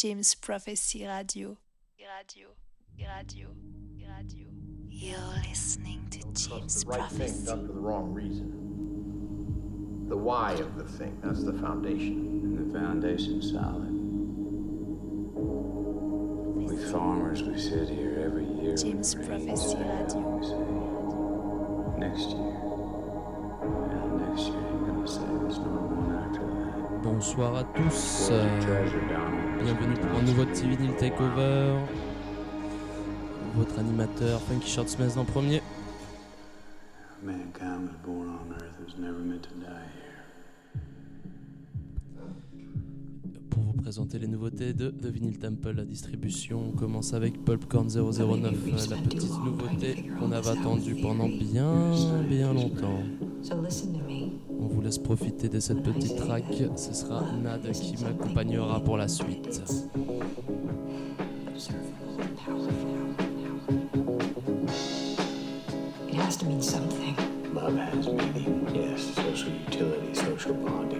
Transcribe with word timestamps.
James 0.00 0.34
Prophecy 0.34 1.06
Radio. 1.06 1.58
Radio, 2.00 2.48
radio, 2.98 3.48
radio. 3.98 4.46
You're 4.88 5.18
listening 5.46 6.06
to 6.12 6.20
James 6.32 6.84
the 6.84 6.88
right 6.88 7.00
Prophecy. 7.00 7.24
thing 7.26 7.44
done 7.44 7.66
for 7.66 7.72
the 7.74 7.80
wrong 7.80 8.14
reason. 8.14 8.48
The 10.08 10.16
why 10.16 10.52
of 10.52 10.78
the 10.78 10.84
thing, 10.84 11.18
that's 11.22 11.44
the 11.44 11.52
foundation. 11.52 12.16
And 12.44 12.72
the 12.72 12.78
foundation's 12.78 13.52
solid. 13.52 13.92
We 16.66 16.76
farmers, 16.90 17.42
we 17.42 17.58
sit 17.60 17.90
here 17.90 18.22
every 18.24 18.46
year. 18.46 18.74
James 18.76 19.14
when 19.14 19.24
it 19.24 19.28
rains 19.28 19.74
Prophecy 19.74 19.74
down, 19.74 19.98
Radio. 19.98 20.30
We 20.38 20.44
say, 20.46 22.08
next 22.08 22.30
year. 22.30 22.56
And 24.00 24.16
next 24.28 24.46
year 24.48 24.64
ain't 24.64 24.86
gonna 24.86 25.06
say 25.06 25.28
there's 25.42 25.58
no 25.58 25.76
one 25.92 26.16
after 26.24 26.40
that. 26.40 27.02
Bonsoir 27.02 27.56
à 27.56 27.64
tous. 27.74 28.30
Euh, 28.30 28.60
the 28.60 28.64
treasure, 28.64 29.00
Donald? 29.08 29.39
Bienvenue 29.62 29.94
pour 29.94 30.18
un 30.18 30.22
nouveau 30.22 30.44
petit 30.46 30.68
vinyle 30.68 30.94
takeover. 30.96 31.74
Votre 33.56 33.78
animateur 33.78 34.40
Funky 34.42 34.68
Short 34.70 34.88
Smith 34.88 35.16
en 35.16 35.24
premier. 35.24 35.60
Pour 43.50 43.62
vous 43.62 43.72
présenter 43.82 44.18
les 44.18 44.28
nouveautés 44.28 44.72
de 44.72 44.88
The 44.88 45.06
Vinyl 45.06 45.38
Temple, 45.38 45.72
la 45.72 45.84
distribution. 45.84 46.68
On 46.68 46.76
commence 46.76 47.12
avec 47.12 47.44
Pulpcorn 47.44 47.88
009, 47.88 47.96
euh, 47.96 48.90
la 48.90 48.96
petite 48.96 49.44
nouveauté 49.44 50.10
qu'on 50.18 50.32
avait 50.32 50.50
attendue 50.50 50.96
pendant 51.02 51.28
bien, 51.28 51.92
bien 52.28 52.54
longtemps. 52.54 53.02
So 53.42 53.60
listen 53.60 53.92
to 53.92 54.04
me. 54.06 54.29
Laisse 54.90 54.98
profiter 54.98 55.48
de 55.48 55.60
cette 55.60 55.84
petite 55.84 56.16
track. 56.16 56.42
Ce 56.74 56.92
sera 56.92 57.22
Nad 57.40 57.62
qui 57.70 57.94
m'accompagnera 58.02 58.80
pour 58.80 58.96
la 58.96 59.06
suite. 59.06 59.62
It 66.08 66.14
has 66.16 66.36
to 66.38 66.44
mean 66.44 66.60
something. 66.60 67.14
Love 67.54 67.76
has 67.76 68.04
meaning, 68.08 68.66
yes, 68.74 69.14
social 69.14 69.52
utility, 69.68 70.12
social 70.12 70.54
bonding, 70.54 70.99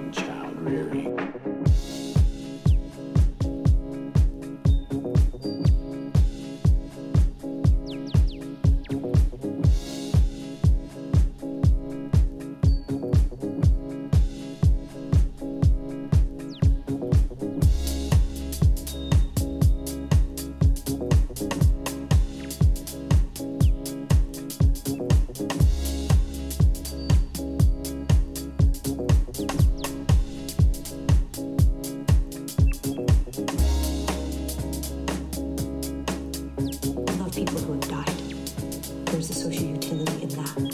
utility 39.70 40.22
in 40.22 40.28
that. 40.30 40.69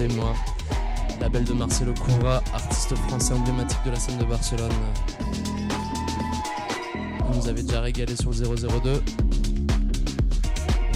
Excusez-moi. 0.00 0.34
Label 1.20 1.44
de 1.44 1.52
Marcelo 1.52 1.92
Coura, 1.92 2.42
artiste 2.54 2.94
français 3.08 3.34
emblématique 3.34 3.78
de 3.84 3.90
la 3.90 3.96
scène 3.96 4.16
de 4.18 4.24
Barcelone. 4.24 4.70
Il 7.30 7.36
nous 7.36 7.48
avait 7.48 7.62
déjà 7.62 7.82
régalé 7.82 8.16
sur 8.16 8.30
le 8.30 8.36
002. 8.36 9.02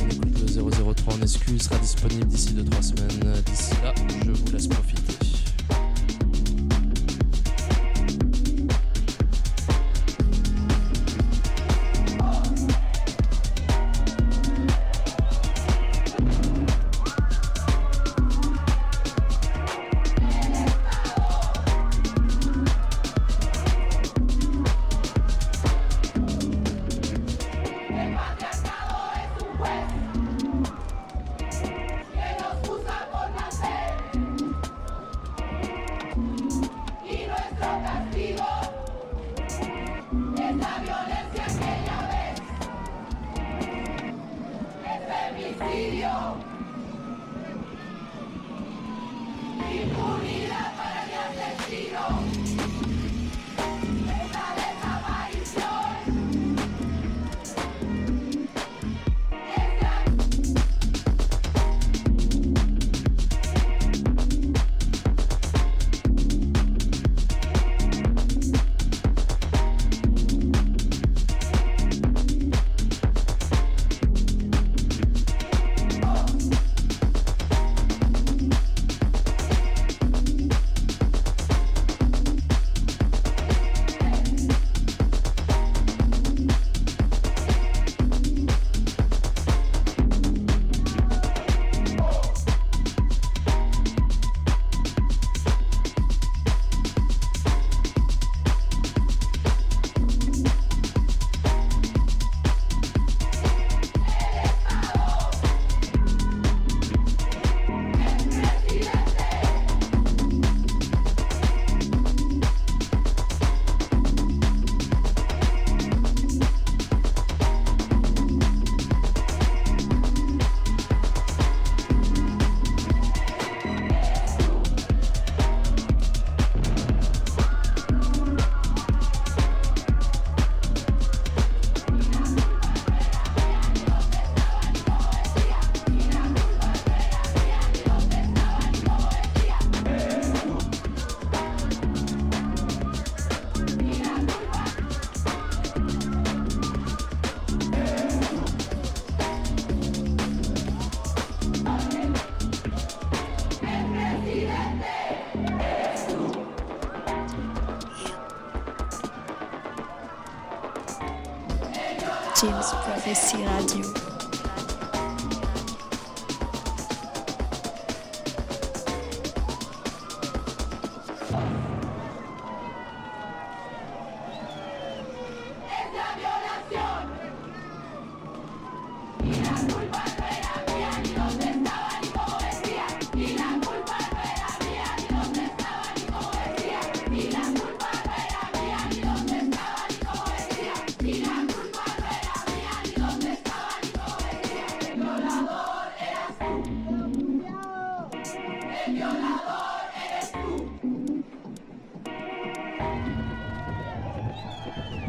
On 0.01 0.09
écoute 0.09 0.41
le 0.41 0.95
003 0.95 1.15
en 1.15 1.23
exclu, 1.23 1.55
il 1.55 1.63
sera 1.63 1.77
disponible 1.77 2.27
d'ici 2.27 2.55
2-3 2.55 2.83
semaines. 2.83 3.43
D'ici 3.45 3.75
là, 3.83 3.93
je 4.25 4.31
vous 4.31 4.53
laisse 4.53 4.69
profiter. 4.69 5.04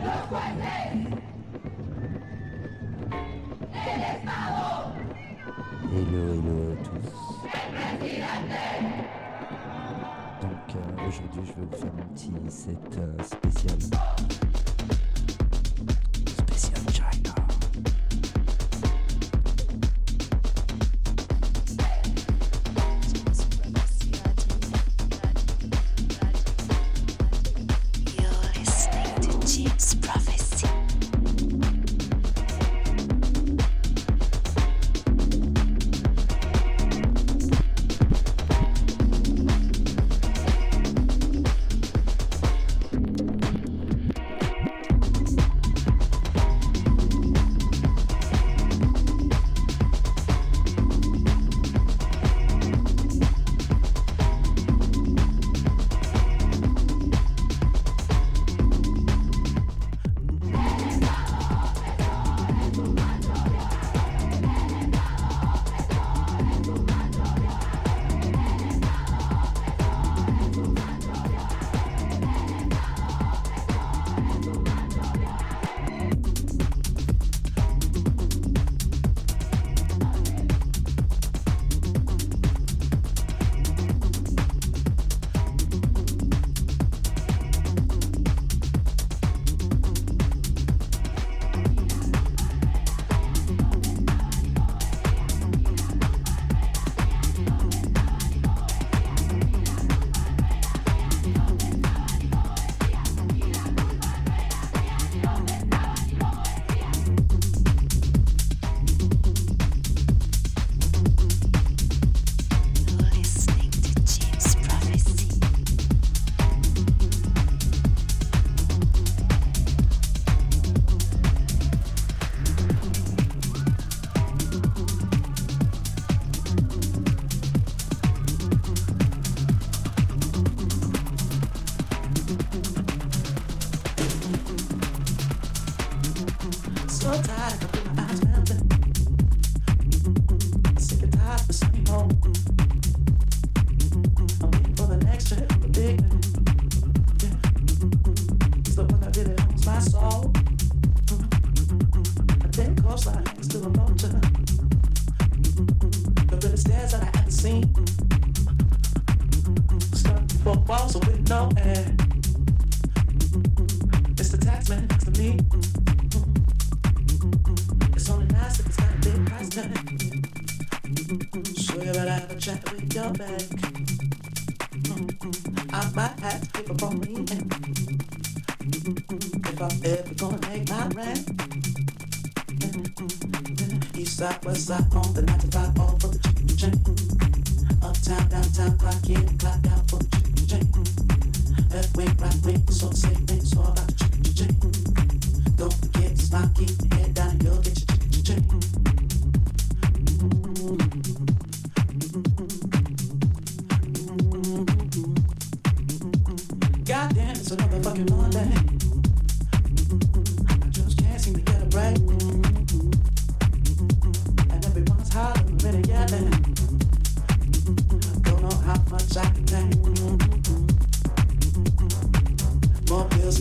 Hello, 0.06 0.14
hello 6.34 6.74
à 6.74 6.76
tous. 6.84 7.10
Donc 10.42 10.68
euh, 10.76 11.08
aujourd'hui, 11.08 11.44
je 11.44 11.54
vais 11.54 11.66
vous 11.66 11.78
faire 11.78 11.94
un 11.98 12.06
petit 12.14 12.34
set 12.50 13.00
euh, 13.00 13.24
spécial. 13.24 13.80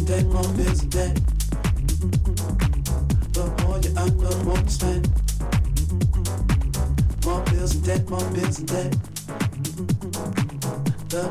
dead, 0.07 0.33
wrong 0.33 0.59
isn't. 0.59 0.91
The 3.33 3.45
more 3.63 3.79
you 3.79 3.91
earn, 3.97 4.19
the 4.19 4.45
more 4.45 4.59
you 4.59 4.69
spend. 4.69 5.09
More 7.25 7.41
bills 7.45 7.75
and 7.75 7.85
debt, 7.85 8.11
more 8.11 8.31
bills 8.31 8.59
and 8.59 8.69
debt. 8.69 8.93
The 11.09 11.23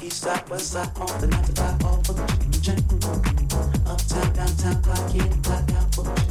the 0.00 0.10
side, 0.10 0.48
side, 0.60 0.90
on 0.98 1.20
the 1.20 1.26
to 1.28 1.86
all 1.86 2.02
for 2.04 2.12
the. 2.12 2.22
Uptown, 3.86 4.32
downtown, 4.34 4.82
clock 4.82 5.14
in, 5.14 5.42
clock 5.42 5.72
out 5.72 5.94
for 5.94 6.02
the 6.02 6.25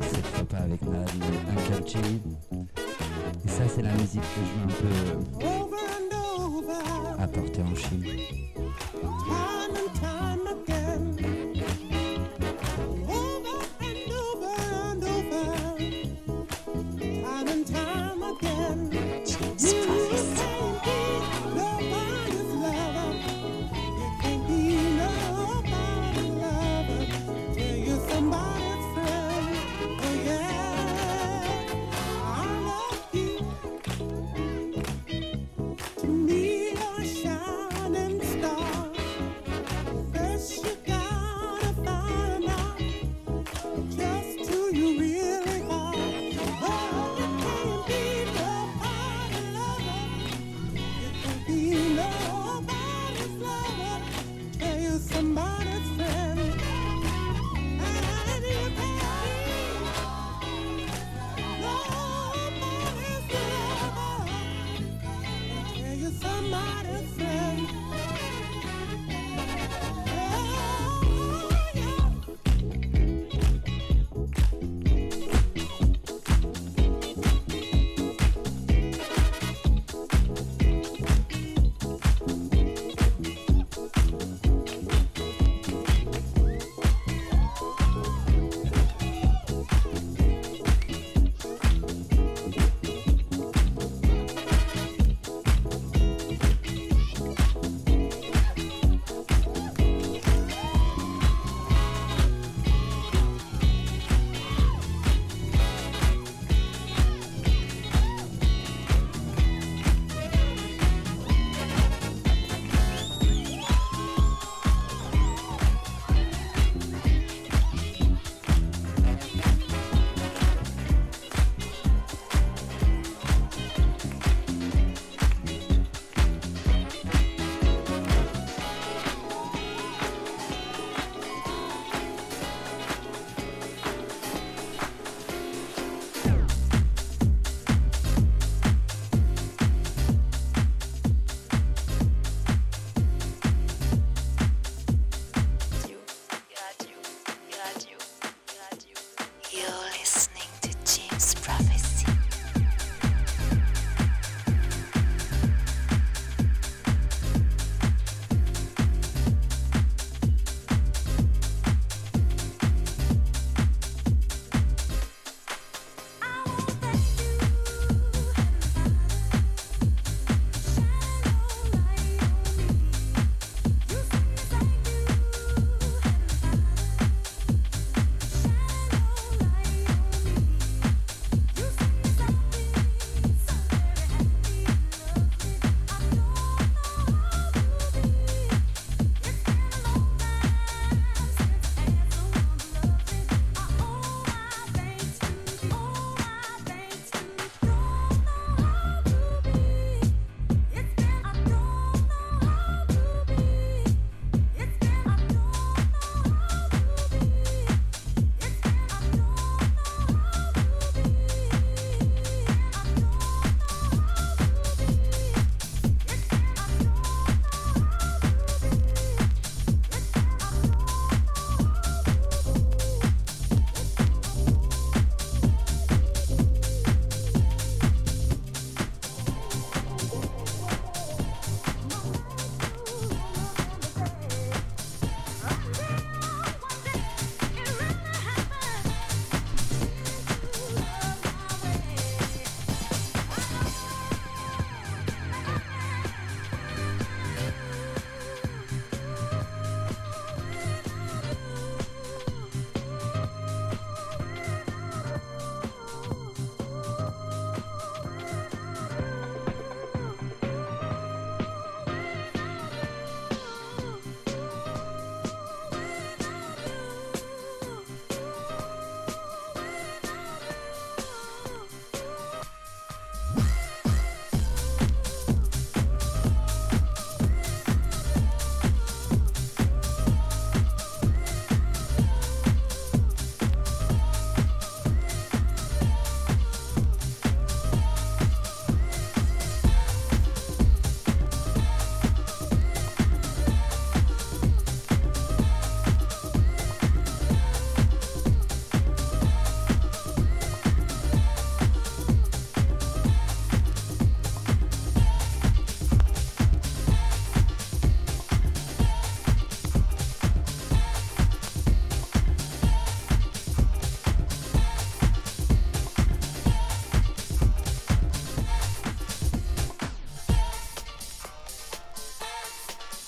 Cette 0.00 0.26
fois 0.26 0.44
pas 0.44 0.58
avec 0.58 0.82
ma 0.82 0.98
Uncle 0.98 1.86
Chili. 1.86 2.20
Et 3.44 3.48
ça, 3.48 3.62
c'est 3.68 3.82
la 3.82 3.92
musique 3.92 4.20
que 4.20 4.40
je 4.46 4.52
veux 4.56 4.64
un 4.64 4.74
peu 4.80 4.88
euh, 5.46 7.22
apporter 7.22 7.62
en 7.62 7.74
Chine. 7.74 8.04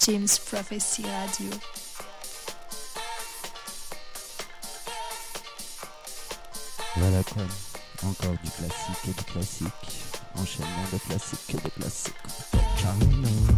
James 0.04 0.26
Prophecy 0.50 1.04
Radio. 1.04 1.48
Voilà 6.96 7.22
quoi. 7.22 7.42
Encore 8.02 8.32
du 8.42 8.50
classique 8.50 9.04
et 9.04 9.12
du 9.12 9.24
classique. 9.24 9.68
Enchaînement 10.34 10.88
de 10.92 10.98
classique 10.98 11.50
et 11.50 11.54
de 11.54 11.68
classique. 11.68 12.14
Ciao. 12.80 13.51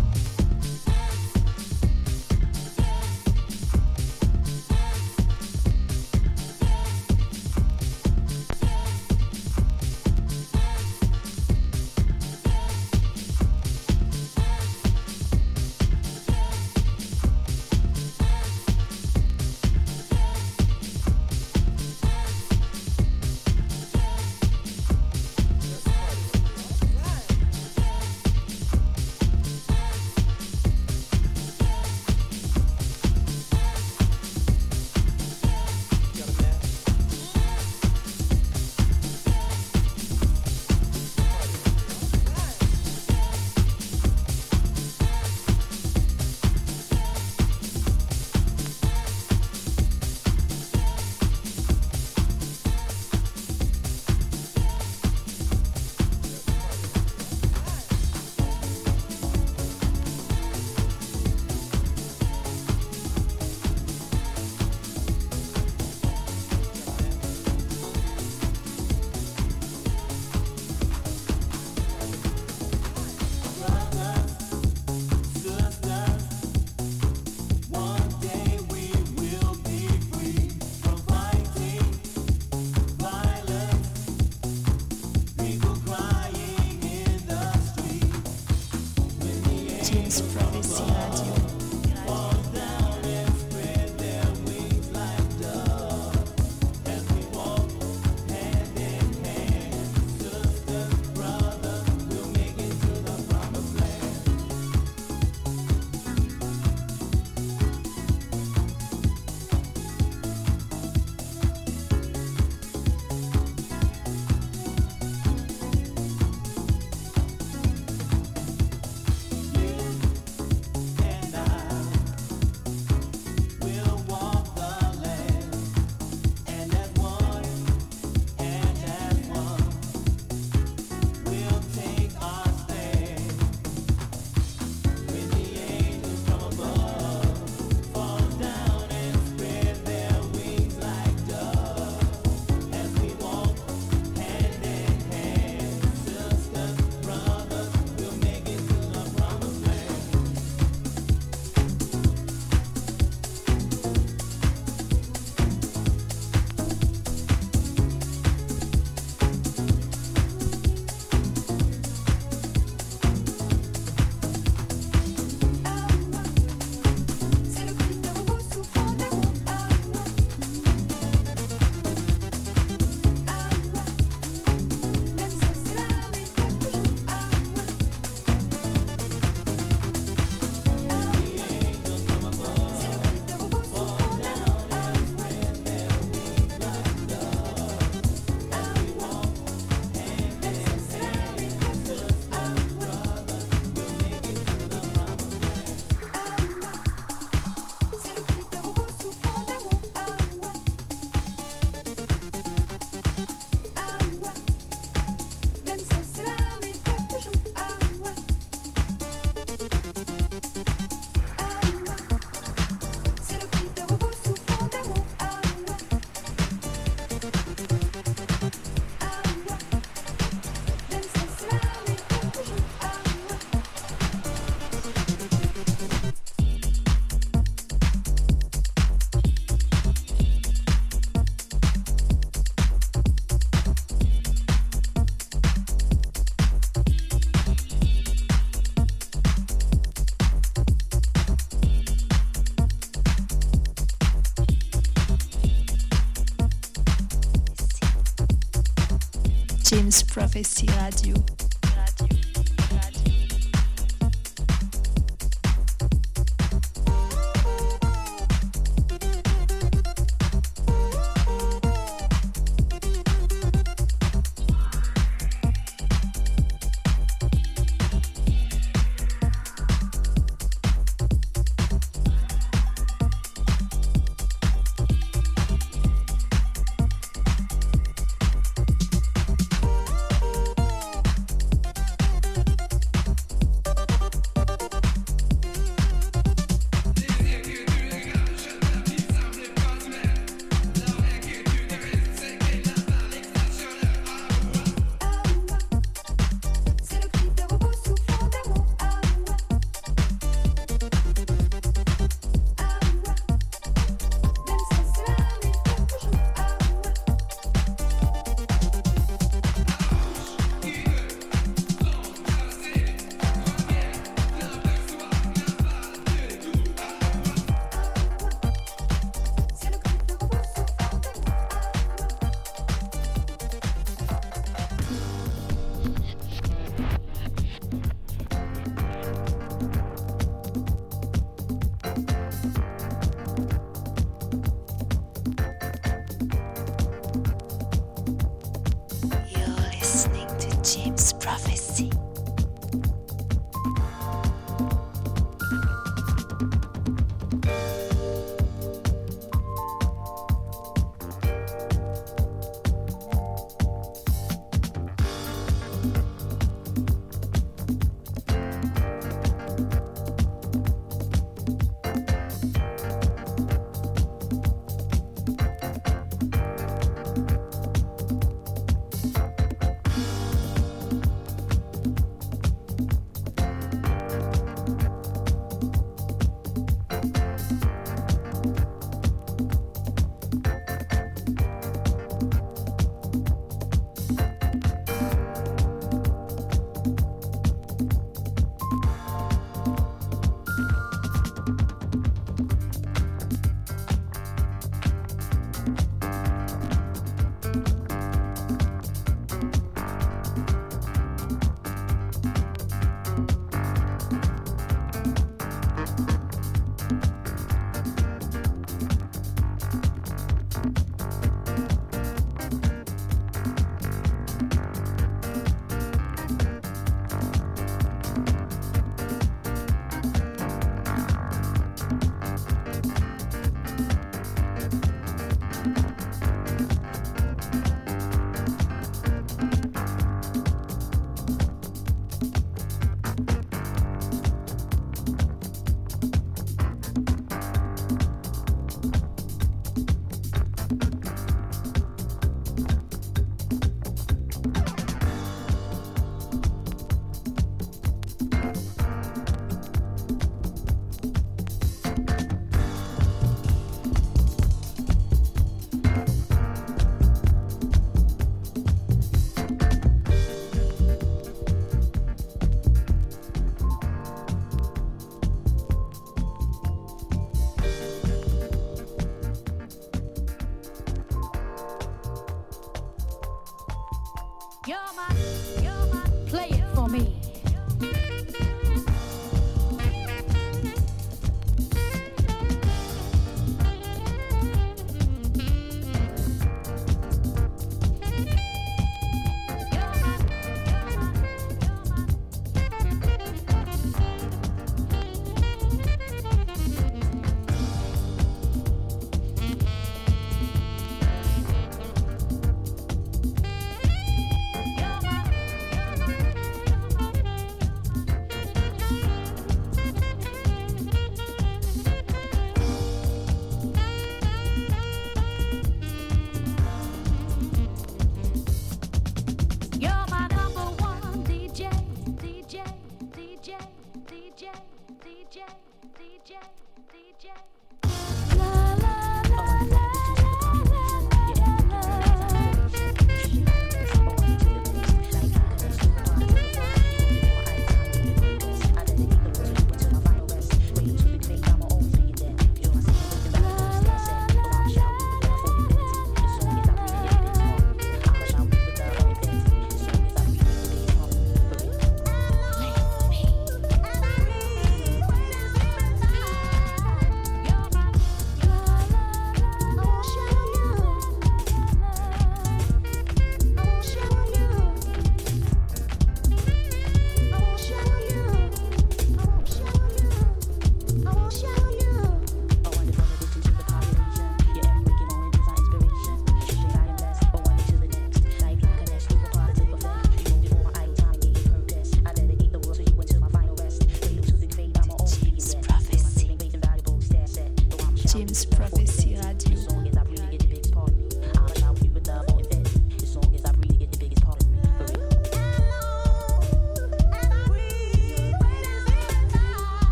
Prophecy 250.14 250.68
Radio. 250.76 251.43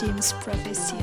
James 0.00 0.32
Prophecy 0.40 0.96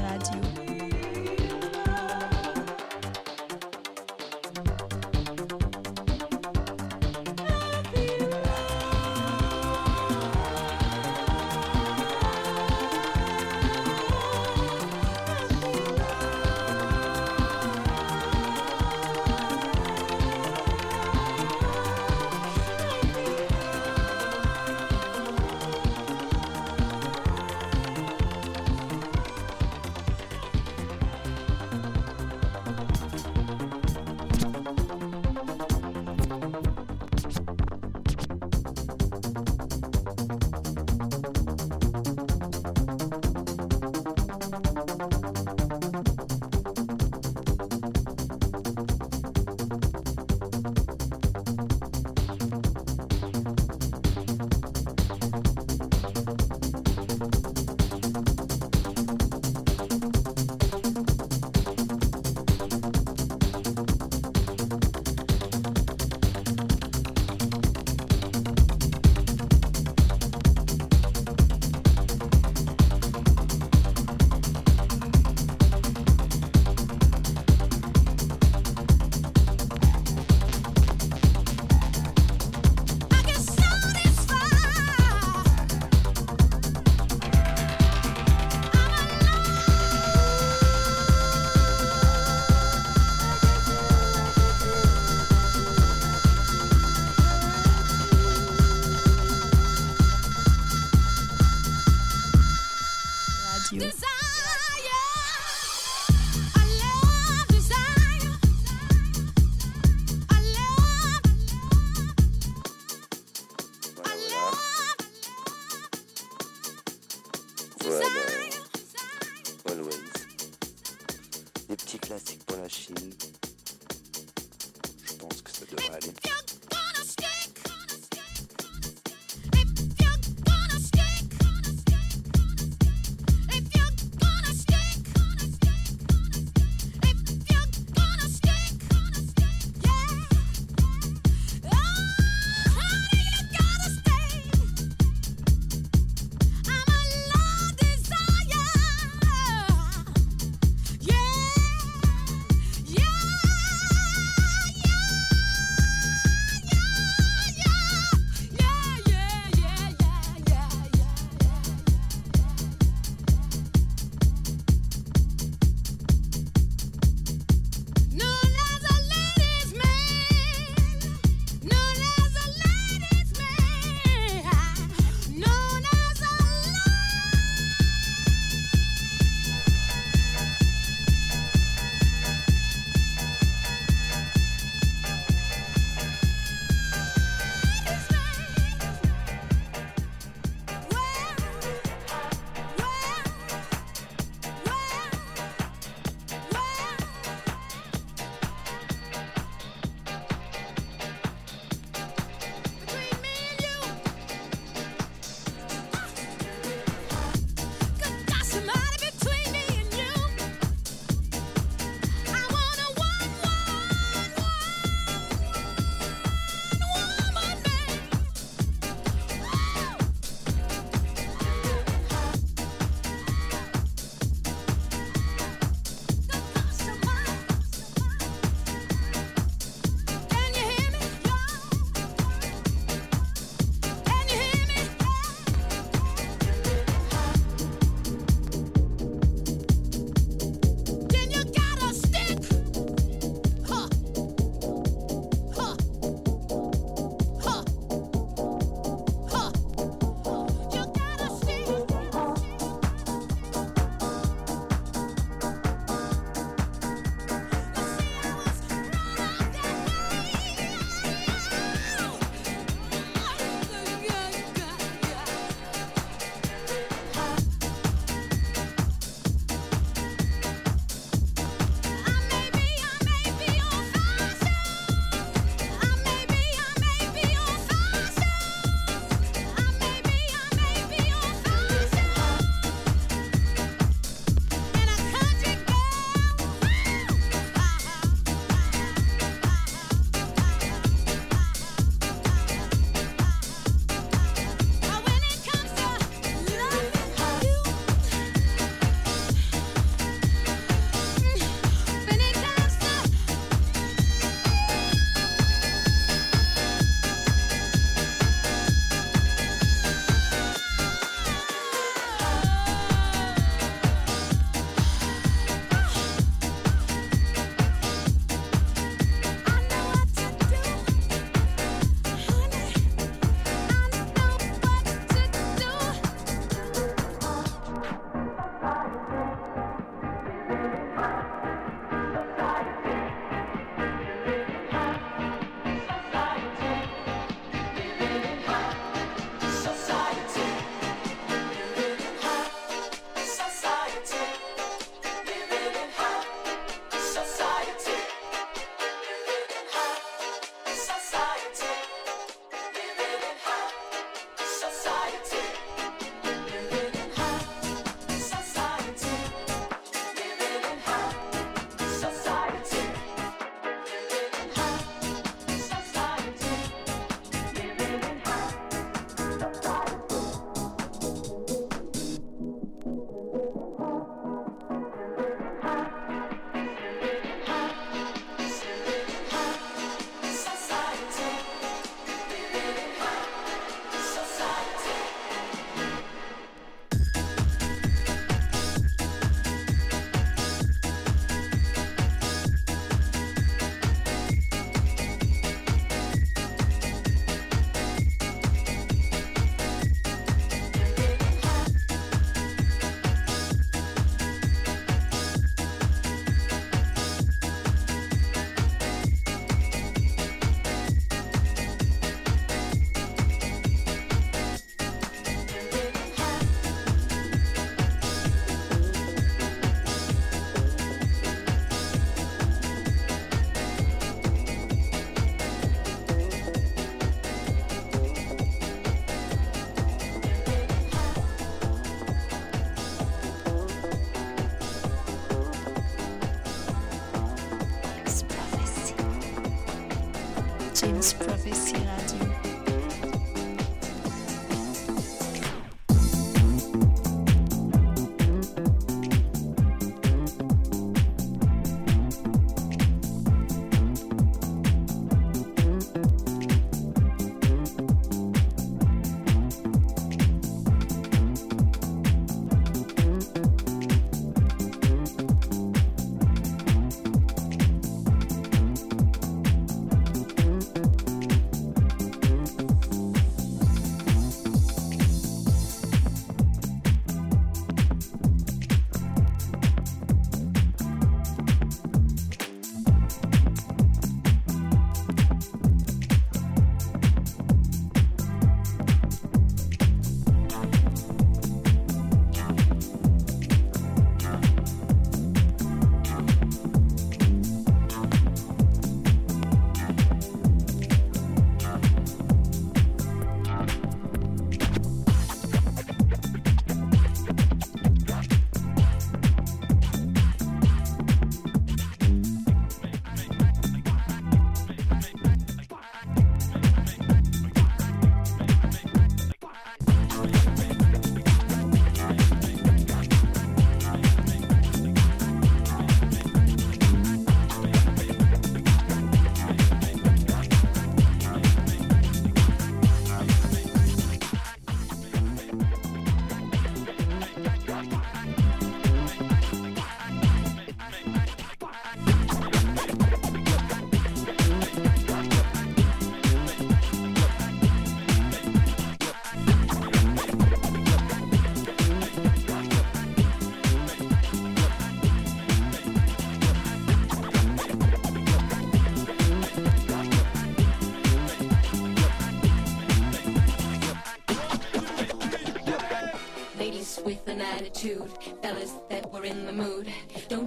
prophecy 441.14 441.76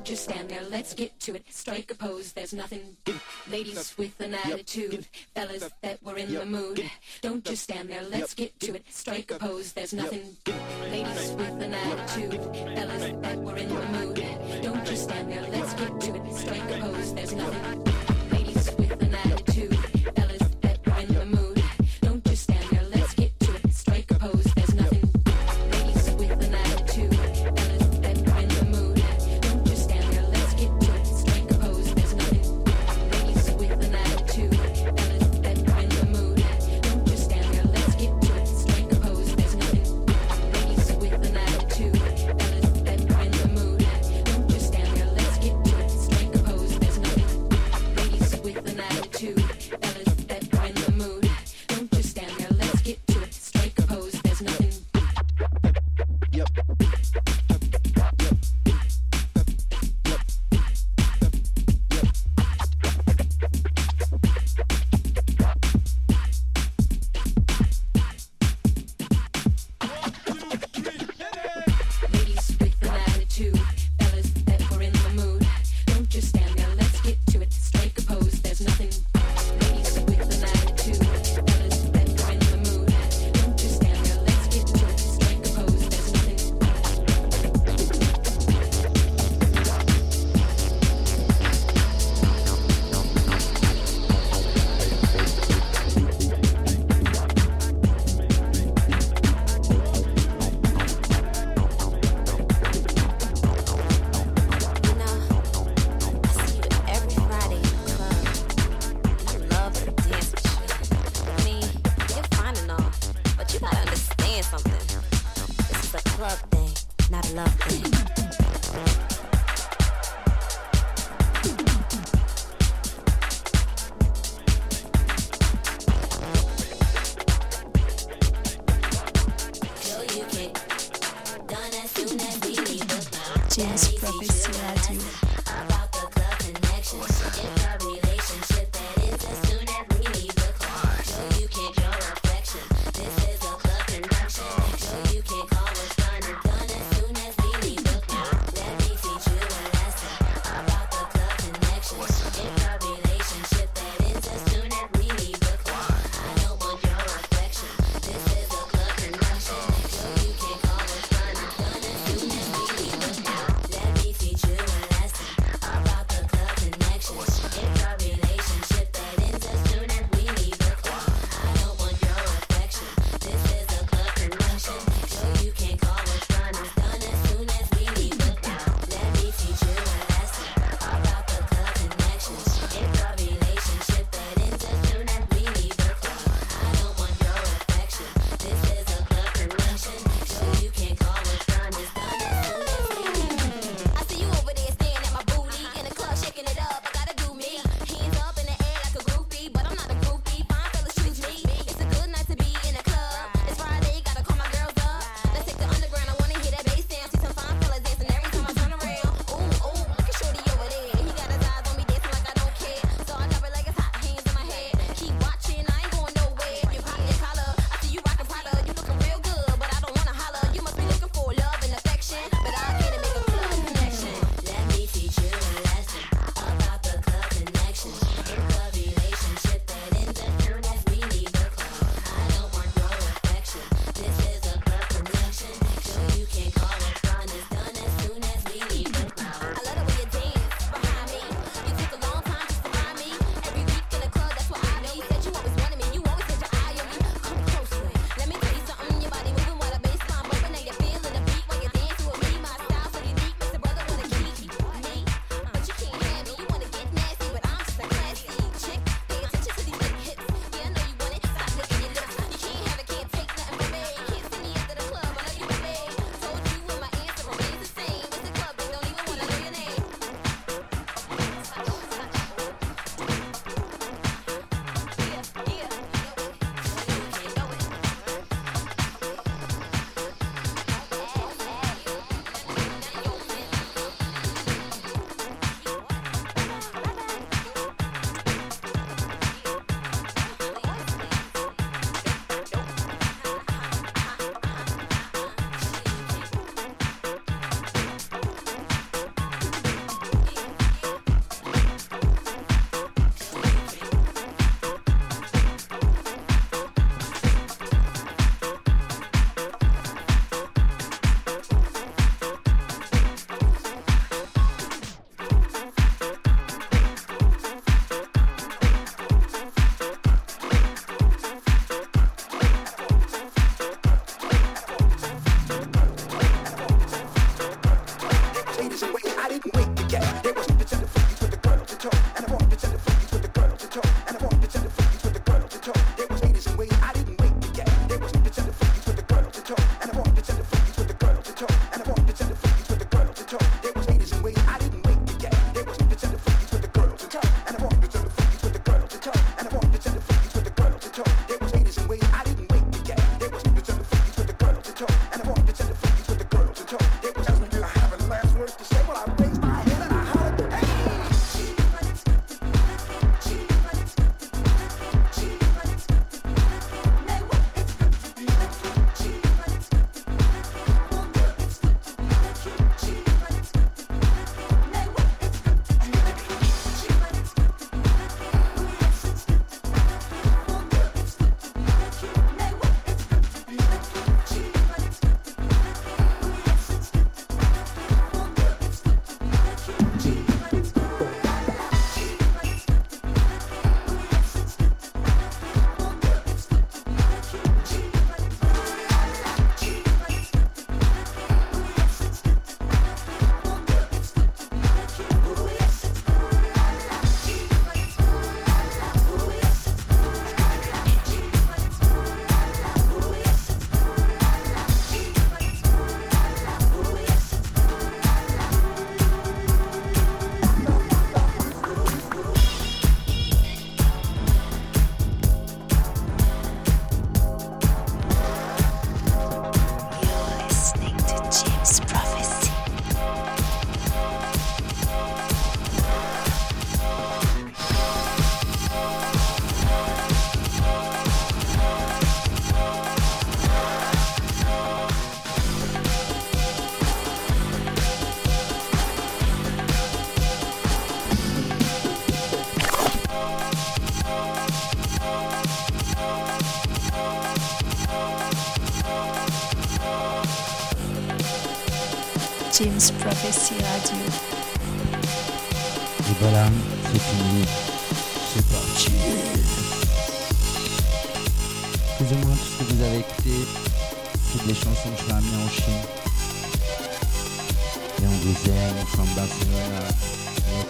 Don't 0.01 0.07
just 0.07 0.25
stand 0.25 0.49
there, 0.49 0.63
let's 0.71 0.95
get 0.95 1.21
to 1.21 1.35
it. 1.35 1.45
Strike 1.51 1.91
a 1.91 1.95
pose, 1.95 2.33
there's 2.33 2.55
nothing. 2.55 2.97
Ladies 3.51 3.95
with 3.99 4.19
an 4.19 4.33
attitude, 4.33 5.05
fellas 5.35 5.69
that 5.83 6.03
were 6.03 6.17
in 6.17 6.33
the 6.33 6.47
mood. 6.47 6.91
Don't 7.21 7.45
just 7.45 7.65
stand 7.65 7.91
there, 7.91 8.03
let's 8.05 8.33
get 8.33 8.59
to 8.61 8.77
it. 8.77 8.85
Strike 8.89 9.31
a 9.31 9.39
pose, 9.39 9.75
there's 9.75 9.93
nothing. 9.93 10.35
Ladies 10.91 11.33
with 11.33 11.63
an 11.63 11.75
attitude, 11.75 12.33
fellas 12.33 13.13
that 13.21 13.39
were 13.41 13.59
in 13.59 13.69
the 13.69 13.87
mood. 13.89 14.25
Don't 14.63 14.87
just 14.87 15.03
stand 15.03 15.31
there, 15.31 15.47
let's 15.51 15.75
get 15.75 16.01
to 16.01 16.15
it. 16.15 16.35
Strike 16.35 16.71
a 16.71 16.81
pose, 16.81 17.15
there's 17.15 17.35
nothing. 17.35 17.90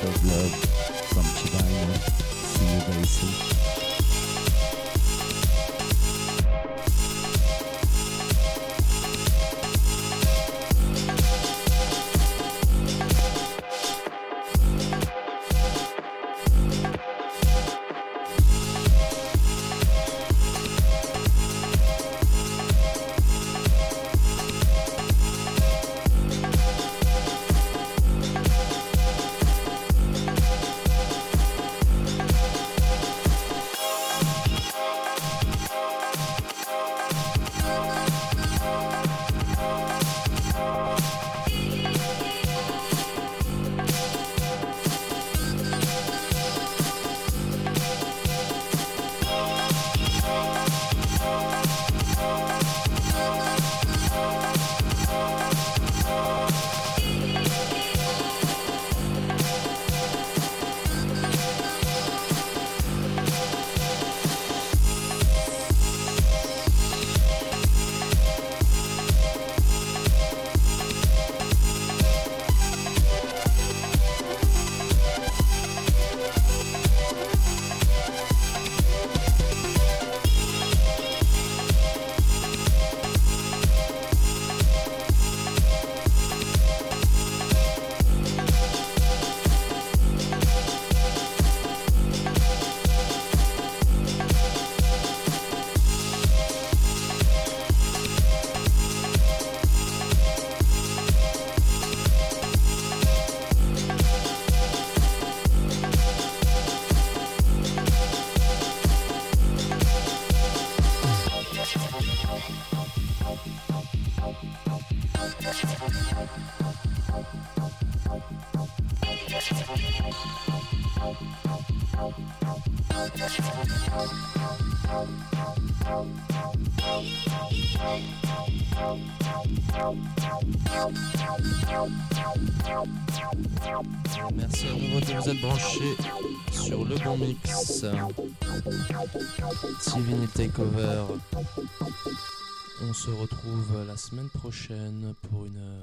Of 0.02 0.24
love 0.24 0.54
from 1.12 1.24
China. 1.50 1.94
See 1.98 2.64
you 2.64 2.80
very 2.80 3.04
soon. 3.04 3.59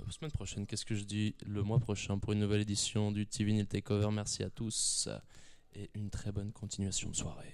Semaine 0.10 0.32
prochaine, 0.32 0.66
qu'est-ce 0.66 0.86
que 0.86 0.96
je 0.96 1.04
dis 1.04 1.36
Le 1.46 1.64
mois 1.64 1.80
prochain 1.80 2.18
pour 2.18 2.32
une 2.32 2.40
nouvelle 2.40 2.62
édition 2.62 3.12
du 3.12 3.28
TV 3.28 3.66
Takeover? 3.66 4.10
Merci 4.12 4.42
à 4.42 4.50
tous 4.50 5.10
et 5.74 5.90
une 5.94 6.10
très 6.10 6.32
bonne 6.32 6.52
continuation 6.54 7.10
de 7.10 7.16
soirée. 7.16 7.52